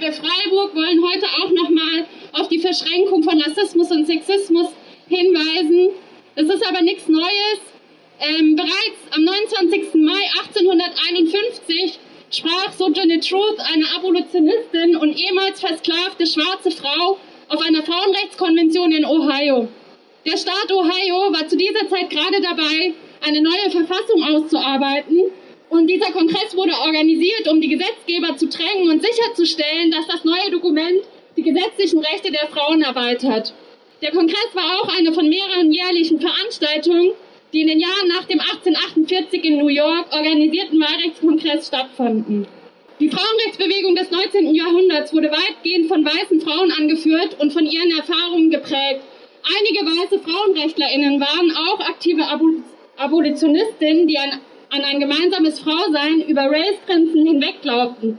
der 0.00 0.12
Freiburg 0.12 0.74
wollen 0.74 1.02
heute 1.02 1.26
auch 1.42 1.50
nochmal 1.50 2.06
auf 2.32 2.48
die 2.48 2.58
Verschränkung 2.58 3.22
von 3.22 3.40
Rassismus 3.40 3.90
und 3.90 4.06
Sexismus 4.06 4.68
hinweisen. 5.08 5.90
Es 6.34 6.48
ist 6.48 6.66
aber 6.66 6.82
nichts 6.82 7.08
Neues. 7.08 7.60
Ähm, 8.20 8.56
bereits 8.56 9.16
am 9.16 9.24
29. 9.24 9.94
Mai 9.94 10.20
1851 10.40 11.98
sprach 12.30 12.72
Sojourner 12.72 13.20
Truth, 13.20 13.58
eine 13.72 13.84
Abolitionistin 13.96 14.96
und 14.96 15.16
ehemals 15.16 15.60
versklavte 15.60 16.26
schwarze 16.26 16.70
Frau, 16.70 17.18
auf 17.48 17.60
einer 17.66 17.82
Frauenrechtskonvention 17.82 18.92
in 18.92 19.04
Ohio. 19.04 19.68
Der 20.26 20.36
Staat 20.36 20.70
Ohio 20.70 21.32
war 21.32 21.48
zu 21.48 21.56
dieser 21.56 21.88
Zeit 21.88 22.10
gerade 22.10 22.40
dabei, 22.42 22.92
eine 23.26 23.40
neue 23.40 23.70
Verfassung 23.70 24.22
auszuarbeiten. 24.22 25.30
Und 25.78 25.86
dieser 25.86 26.10
Kongress 26.10 26.56
wurde 26.56 26.72
organisiert, 26.72 27.46
um 27.46 27.60
die 27.60 27.68
Gesetzgeber 27.68 28.36
zu 28.36 28.48
drängen 28.48 28.90
und 28.90 29.00
sicherzustellen, 29.00 29.92
dass 29.92 30.08
das 30.08 30.24
neue 30.24 30.50
Dokument 30.50 31.04
die 31.36 31.44
gesetzlichen 31.44 32.00
Rechte 32.00 32.32
der 32.32 32.48
Frauen 32.48 32.82
erweitert. 32.82 33.54
Der 34.02 34.10
Kongress 34.10 34.48
war 34.54 34.80
auch 34.80 34.98
eine 34.98 35.12
von 35.12 35.28
mehreren 35.28 35.72
jährlichen 35.72 36.20
Veranstaltungen, 36.20 37.12
die 37.52 37.60
in 37.60 37.68
den 37.68 37.78
Jahren 37.78 38.08
nach 38.08 38.24
dem 38.24 38.40
1848 38.40 39.44
in 39.44 39.58
New 39.58 39.68
York 39.68 40.06
organisierten 40.10 40.80
Wahlrechtskongress 40.80 41.68
stattfanden. 41.68 42.48
Die 42.98 43.08
Frauenrechtsbewegung 43.08 43.94
des 43.94 44.10
19. 44.10 44.52
Jahrhunderts 44.56 45.14
wurde 45.14 45.30
weitgehend 45.30 45.86
von 45.86 46.04
weißen 46.04 46.40
Frauen 46.40 46.72
angeführt 46.72 47.36
und 47.38 47.52
von 47.52 47.64
ihren 47.64 47.96
Erfahrungen 47.96 48.50
geprägt. 48.50 49.02
Einige 49.46 49.86
weiße 49.86 50.18
FrauenrechtlerInnen 50.18 51.20
waren 51.20 51.52
auch 51.68 51.78
aktive 51.88 52.24
Abolitionistinnen, 52.96 54.08
die 54.08 54.18
an, 54.18 54.40
an 54.70 54.82
ein 54.82 55.00
gemeinsames 55.00 55.60
Frausein 55.60 56.22
über 56.28 56.42
Race-Grenzen 56.42 57.26
hinweg 57.26 57.62
glaubten. 57.62 58.18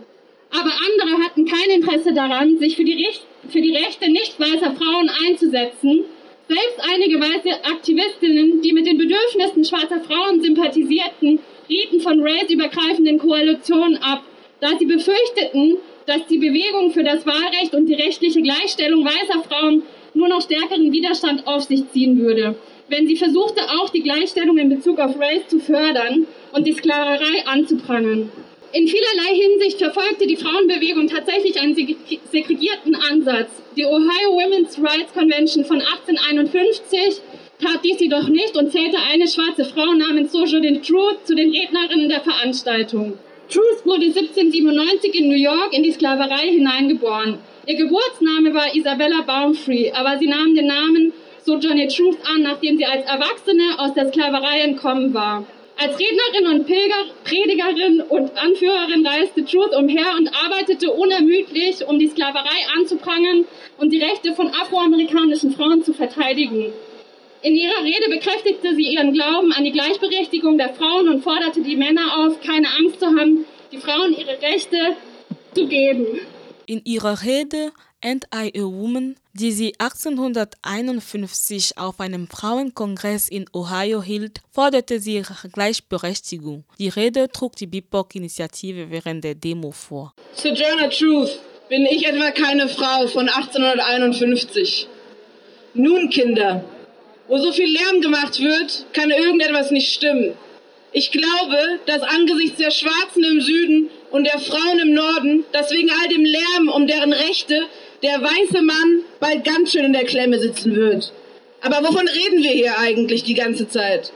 Aber 0.52 0.72
andere 0.72 1.24
hatten 1.24 1.46
kein 1.46 1.70
Interesse 1.70 2.14
daran, 2.14 2.58
sich 2.58 2.76
für 2.76 2.84
die, 2.84 3.08
für 3.50 3.62
die 3.62 3.76
Rechte 3.76 4.10
nicht 4.12 4.40
weißer 4.40 4.76
Frauen 4.76 5.10
einzusetzen. 5.28 6.06
Selbst 6.48 6.82
einige 6.92 7.20
weiße 7.20 7.64
Aktivistinnen, 7.66 8.62
die 8.62 8.74
mit 8.74 8.88
den 8.88 8.98
Bedürfnissen 8.98 9.64
schwarzer 9.64 10.02
Frauen 10.02 10.42
sympathisierten, 10.42 11.40
rieten 11.70 12.02
von 12.02 12.22
race-übergreifenden 12.22 13.20
Koalitionen 13.20 13.98
ab, 13.98 14.24
da 14.60 14.70
sie 14.80 14.88
befürchteten, 14.88 15.78
dass 16.08 16.26
die 16.26 16.40
Bewegung 16.40 16.92
für 16.92 17.04
das 17.04 17.28
Wahlrecht 17.28 17.76
und 17.76 17.86
die 17.86 17.94
rechtliche 17.94 18.42
Gleichstellung 18.42 19.06
weißer 19.06 19.44
Frauen 19.48 19.84
nur 20.16 20.28
noch 20.28 20.42
stärkeren 20.42 20.92
Widerstand 20.92 21.46
auf 21.46 21.64
sich 21.64 21.88
ziehen 21.92 22.20
würde, 22.20 22.56
wenn 22.90 23.08
sie 23.08 23.16
versuchte, 23.16 23.62
auch 23.80 23.90
die 23.90 24.02
Gleichstellung 24.02 24.58
in 24.58 24.70
Bezug 24.70 25.00
auf 25.00 25.20
Race 25.20 25.48
zu 25.48 25.60
fördern 25.60 26.28
und 26.54 26.68
die 26.68 26.74
Sklaverei 26.74 27.46
anzuprangern. 27.46 28.32
In 28.72 28.88
vielerlei 28.88 29.34
Hinsicht 29.34 29.80
verfolgte 29.80 30.28
die 30.28 30.36
Frauenbewegung 30.36 31.08
tatsächlich 31.08 31.60
einen 31.60 31.76
segregierten 31.76 32.96
Ansatz. 32.96 33.50
Die 33.76 33.86
Ohio 33.86 34.32
Women's 34.32 34.78
Rights 34.78 35.12
Convention 35.14 35.66
von 35.66 35.82
1851 35.82 37.22
tat 37.60 37.84
dies 37.84 38.00
jedoch 38.00 38.28
nicht 38.28 38.56
und 38.56 38.72
zählte 38.72 38.98
eine 39.12 39.28
schwarze 39.28 39.66
Frau 39.66 39.94
namens 39.94 40.32
Sojourner 40.32 40.82
Truth 40.84 41.26
zu 41.26 41.36
den 41.36 41.50
Rednerinnen 41.50 42.10
der 42.10 42.22
Veranstaltung. 42.22 43.18
Truth 43.50 43.86
wurde 43.86 44.06
1797 44.06 45.16
in 45.16 45.30
New 45.30 45.36
York 45.36 45.74
in 45.74 45.82
die 45.82 45.92
Sklaverei 45.92 46.50
hineingeboren. 46.50 47.40
Ihr 47.66 47.76
Geburtsname 47.76 48.54
war 48.54 48.76
Isabella 48.76 49.22
Baumfree, 49.22 49.92
aber 49.92 50.20
sie 50.20 50.28
nahm 50.28 50.54
den 50.54 50.68
Namen 50.68 51.14
Sojourner 51.50 51.88
Truth 51.88 52.20
an, 52.32 52.44
nachdem 52.44 52.78
sie 52.78 52.86
als 52.86 53.06
Erwachsene 53.06 53.80
aus 53.80 53.96
der 53.96 54.10
Sklaverei 54.10 54.60
entkommen 54.60 55.16
war. 55.16 55.48
Als 55.78 55.98
Rednerin 55.98 56.54
und 56.54 56.68
Pilger, 56.68 57.06
Predigerin 57.24 58.02
und 58.02 58.38
Anführerin 58.38 59.08
reiste 59.08 59.44
Truth 59.46 59.76
umher 59.76 60.14
und 60.20 60.30
arbeitete 60.46 60.92
unermüdlich, 60.92 61.88
um 61.88 61.98
die 61.98 62.10
Sklaverei 62.10 62.60
anzuprangern 62.78 63.46
und 63.80 63.92
die 63.92 64.04
Rechte 64.04 64.34
von 64.34 64.50
afroamerikanischen 64.50 65.52
Frauen 65.52 65.84
zu 65.84 65.94
verteidigen. 65.94 66.72
In 67.42 67.56
ihrer 67.56 67.84
Rede 67.84 68.10
bekräftigte 68.10 68.76
sie 68.76 68.94
ihren 68.94 69.14
Glauben 69.14 69.52
an 69.52 69.64
die 69.64 69.72
Gleichberechtigung 69.72 70.60
der 70.60 70.70
Frauen 70.76 71.10
und 71.10 71.24
forderte 71.24 71.62
die 71.62 71.78
Männer 71.78 72.18
auf, 72.18 72.42
keine 72.42 72.68
Angst 72.78 73.00
zu 73.00 73.08
haben, 73.08 73.46
die 73.72 73.78
Frauen 73.78 74.14
ihre 74.16 74.40
Rechte 74.40 74.78
zu 75.56 75.66
geben. 75.66 76.06
In 76.70 76.86
ihrer 76.86 77.24
Rede 77.24 77.72
And 78.00 78.26
I 78.26 78.52
a 78.56 78.62
Woman, 78.62 79.16
die 79.34 79.52
sie 79.52 79.74
1851 79.80 81.80
auf 81.80 82.00
einem 82.00 82.28
Frauenkongress 82.28 83.28
in 83.28 83.48
Ohio 83.56 84.04
hielt, 84.04 84.42
forderte 84.52 85.00
sie 85.00 85.24
Gleichberechtigung. 85.52 86.66
Die 86.78 86.90
Rede 86.90 87.30
trug 87.30 87.56
die 87.56 87.66
BIPOC-Initiative 87.66 88.92
während 88.92 89.24
der 89.24 89.34
Demo 89.34 89.72
vor. 89.72 90.14
Sojourner 90.36 90.92
Truth, 90.92 91.40
bin 91.70 91.88
ich 91.88 92.06
etwa 92.06 92.30
keine 92.30 92.70
Frau 92.70 93.08
von 93.08 93.28
1851? 93.28 94.88
Nun, 95.74 96.12
Kinder, 96.12 96.64
wo 97.28 97.40
so 97.40 97.52
viel 97.52 97.72
Lärm 97.72 98.02
gemacht 98.02 98.40
wird, 98.40 98.86
kann 98.94 99.10
irgendetwas 99.10 99.72
nicht 99.72 99.92
stimmen. 99.92 100.36
Ich 100.92 101.10
glaube, 101.10 101.80
dass 101.88 102.04
angesichts 102.04 102.60
der 102.60 102.70
Schwarzen 102.70 103.24
im 103.24 103.42
Süden 103.42 103.90
und 104.12 104.26
der 104.26 104.40
Frauen 104.40 104.80
im 104.80 104.94
Norden, 104.94 105.46
dass 105.52 105.72
wegen 105.72 105.90
all 105.92 106.10
dem 106.10 106.26
Lärm 106.26 106.70
um 106.74 106.88
deren 106.88 107.14
Rechte 107.14 107.62
der 108.02 108.22
weiße 108.22 108.62
Mann 108.62 109.04
bald 109.20 109.44
ganz 109.44 109.72
schön 109.72 109.86
in 109.86 109.94
der 109.94 110.06
Klemme 110.06 110.40
sitzen 110.40 110.76
wird. 110.76 111.12
Aber 111.62 111.88
wovon 111.88 112.08
reden 112.08 112.44
wir 112.44 112.52
hier 112.52 112.80
eigentlich 112.80 113.24
die 113.24 113.34
ganze 113.34 113.68
Zeit? 113.68 114.12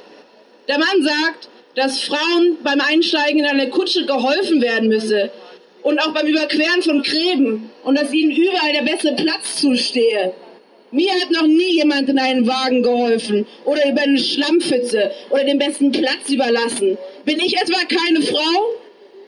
Der 0.67 0.79
Mann 0.79 1.03
sagt, 1.03 1.49
dass 1.75 2.01
Frauen 2.01 2.57
beim 2.63 2.79
Einsteigen 2.79 3.39
in 3.39 3.45
eine 3.45 3.69
Kutsche 3.69 4.05
geholfen 4.05 4.61
werden 4.61 4.87
müsse 4.87 5.31
und 5.81 5.99
auch 5.99 6.13
beim 6.13 6.27
Überqueren 6.27 6.81
von 6.81 7.01
Gräben 7.01 7.69
und 7.83 7.97
dass 7.97 8.13
ihnen 8.13 8.31
überall 8.31 8.71
der 8.73 8.89
beste 8.89 9.13
Platz 9.13 9.57
zustehe. 9.57 10.33
Mir 10.91 11.11
hat 11.11 11.31
noch 11.31 11.47
nie 11.47 11.77
jemand 11.77 12.07
in 12.07 12.19
einen 12.19 12.47
Wagen 12.47 12.83
geholfen 12.83 13.47
oder 13.65 13.89
über 13.89 14.01
eine 14.01 14.19
Schlammpfütze 14.19 15.11
oder 15.31 15.43
den 15.43 15.57
besten 15.57 15.91
Platz 15.91 16.29
überlassen. 16.29 16.97
Bin 17.25 17.39
ich 17.39 17.57
etwa 17.57 17.79
keine 17.85 18.21
Frau? 18.21 18.75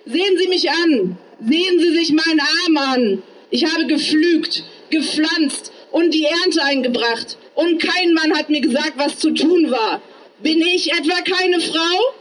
Sehen 0.06 0.38
Sie 0.38 0.48
mich 0.48 0.70
an. 0.70 1.18
Sehen 1.48 1.80
Sie 1.80 1.94
sich 1.94 2.12
meinen 2.12 2.40
Arm 2.40 2.78
an. 2.78 3.24
Ich 3.50 3.66
habe 3.66 3.86
gepflügt, 3.88 4.64
gepflanzt 4.90 5.72
und 5.92 6.14
die 6.14 6.26
Ernte 6.26 6.64
eingebracht. 6.64 7.38
Und 7.56 7.82
kein 7.82 8.14
Mann 8.14 8.38
hat 8.38 8.50
mir 8.50 8.62
gesagt, 8.62 8.94
was 8.98 9.20
zu 9.20 9.32
tun 9.32 9.72
war. 9.72 10.02
Bin 10.40 10.62
ich 10.62 10.92
etwa 10.92 11.22
keine 11.22 11.60
Frau? 11.60 12.14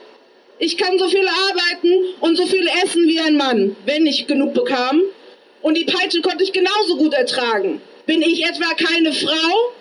Ich 0.58 0.78
kann 0.78 0.98
so 0.98 1.08
viel 1.08 1.26
arbeiten 1.26 2.14
und 2.20 2.36
so 2.36 2.46
viel 2.46 2.66
essen 2.84 3.06
wie 3.06 3.20
ein 3.20 3.36
Mann, 3.36 3.76
wenn 3.84 4.06
ich 4.06 4.26
genug 4.26 4.54
bekam. 4.54 5.02
Und 5.60 5.76
die 5.76 5.84
Peitsche 5.84 6.22
konnte 6.22 6.44
ich 6.44 6.52
genauso 6.52 6.96
gut 6.96 7.14
ertragen. 7.14 7.80
Bin 8.06 8.22
ich 8.22 8.44
etwa 8.44 8.72
keine 8.74 9.12
Frau? 9.12 9.72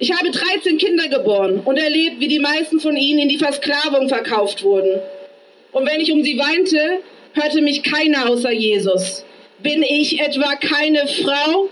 Ich 0.00 0.12
habe 0.12 0.30
13 0.30 0.78
Kinder 0.78 1.08
geboren 1.08 1.60
und 1.64 1.76
erlebt, 1.76 2.20
wie 2.20 2.28
die 2.28 2.38
meisten 2.38 2.80
von 2.80 2.96
ihnen 2.96 3.20
in 3.20 3.28
die 3.28 3.38
Versklavung 3.38 4.08
verkauft 4.08 4.62
wurden. 4.62 5.00
Und 5.72 5.86
wenn 5.86 6.00
ich 6.00 6.12
um 6.12 6.22
sie 6.22 6.38
weinte, 6.38 7.02
hörte 7.34 7.60
mich 7.60 7.82
keiner 7.82 8.28
außer 8.28 8.52
Jesus. 8.52 9.24
Bin 9.60 9.82
ich 9.82 10.20
etwa 10.20 10.54
keine 10.56 11.06
Frau? 11.06 11.68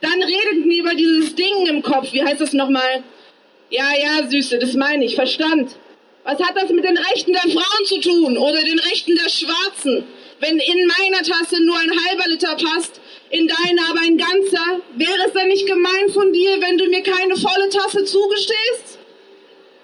Dann 0.00 0.22
redet 0.22 0.66
mir 0.66 0.82
über 0.82 0.94
dieses 0.94 1.34
Ding 1.34 1.66
im 1.66 1.82
Kopf. 1.82 2.12
Wie 2.12 2.22
heißt 2.22 2.40
das 2.40 2.52
nochmal? 2.52 3.02
Ja, 3.70 3.90
ja, 3.98 4.28
Süße, 4.28 4.58
das 4.58 4.74
meine 4.74 5.04
ich. 5.04 5.14
Verstand. 5.14 5.70
Was 6.24 6.40
hat 6.40 6.56
das 6.56 6.70
mit 6.70 6.84
den 6.84 6.96
Rechten 6.96 7.32
der 7.32 7.42
Frauen 7.42 7.86
zu 7.86 8.00
tun 8.00 8.38
oder 8.38 8.60
den 8.62 8.78
Rechten 8.78 9.14
der 9.14 9.28
Schwarzen? 9.28 10.04
Wenn 10.40 10.58
in 10.58 10.90
meiner 10.98 11.22
Tasse 11.22 11.62
nur 11.62 11.78
ein 11.78 11.90
halber 11.90 12.28
Liter 12.28 12.56
passt, 12.56 13.00
in 13.30 13.48
deiner 13.48 13.90
aber 13.90 14.00
ein 14.00 14.16
ganzer, 14.18 14.80
wäre 14.96 15.26
es 15.26 15.32
dann 15.32 15.48
nicht 15.48 15.66
gemein 15.66 16.08
von 16.12 16.32
dir, 16.32 16.60
wenn 16.60 16.78
du 16.78 16.86
mir 16.86 17.02
keine 17.02 17.36
volle 17.36 17.68
Tasse 17.68 18.04
zugestehst? 18.04 18.98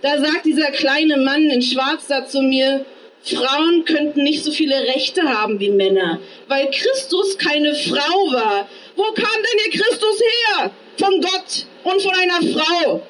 Da 0.02 0.18
sagt 0.18 0.46
dieser 0.46 0.70
kleine 0.70 1.18
Mann 1.18 1.44
in 1.50 1.62
Schwarz 1.62 2.06
da 2.08 2.26
zu 2.26 2.40
mir, 2.40 2.84
Frauen 3.22 3.84
könnten 3.84 4.22
nicht 4.22 4.44
so 4.44 4.50
viele 4.50 4.74
Rechte 4.74 5.22
haben 5.22 5.60
wie 5.60 5.70
Männer, 5.70 6.20
weil 6.48 6.70
Christus 6.70 7.36
keine 7.36 7.74
Frau 7.74 8.32
war. 8.32 8.68
Wo 8.96 9.02
kam 9.02 9.16
denn 9.16 9.72
der 9.72 9.80
Christus 9.80 10.20
her? 10.20 10.70
Von 10.98 11.20
Gott 11.20 11.66
und 11.84 12.02
von 12.02 12.14
einer 12.14 12.54
Frau. 12.54 13.06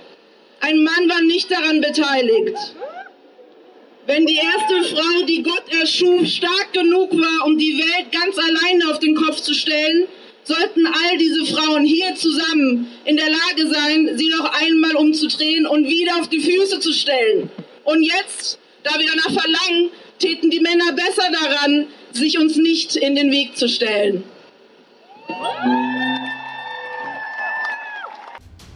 Ein 0.61 0.83
Mann 0.83 1.09
war 1.09 1.23
nicht 1.23 1.51
daran 1.51 1.81
beteiligt. 1.81 2.57
Wenn 4.07 4.27
die 4.27 4.37
erste 4.37 4.95
Frau, 4.95 5.25
die 5.27 5.43
Gott 5.43 5.65
erschuf, 5.81 6.27
stark 6.27 6.73
genug 6.73 7.13
war, 7.13 7.47
um 7.47 7.57
die 7.57 7.79
Welt 7.79 8.11
ganz 8.11 8.37
alleine 8.39 8.91
auf 8.91 8.99
den 8.99 9.15
Kopf 9.15 9.41
zu 9.41 9.55
stellen, 9.55 10.09
sollten 10.43 10.87
all 10.87 11.19
diese 11.19 11.45
Frauen 11.45 11.85
hier 11.85 12.15
zusammen 12.17 12.91
in 13.05 13.17
der 13.17 13.29
Lage 13.31 13.69
sein, 13.69 14.19
sie 14.19 14.29
noch 14.29 14.53
einmal 14.61 14.97
umzudrehen 14.97 15.67
und 15.67 15.87
wieder 15.89 16.17
auf 16.19 16.29
die 16.29 16.41
Füße 16.41 16.81
zu 16.81 16.93
stellen. 16.93 17.51
Und 17.85 18.03
jetzt 18.03 18.60
da 18.83 18.99
wir 18.99 19.07
danach 19.09 19.41
verlangen, 19.41 19.91
täten 20.19 20.51
die 20.51 20.61
Männer 20.61 20.93
besser 20.93 21.31
daran, 21.33 21.87
sich 22.13 22.39
uns 22.39 22.57
nicht 22.57 22.97
in 22.97 23.15
den 23.15 23.31
Weg 23.31 23.57
zu 23.57 23.69
stellen. 23.69 24.25